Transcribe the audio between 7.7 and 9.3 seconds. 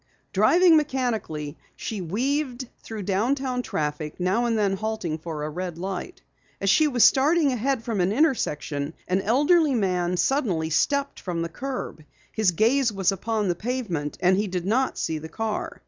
from an intersection, an